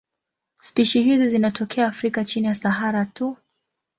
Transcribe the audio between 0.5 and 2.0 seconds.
Spishi hizi zinatokea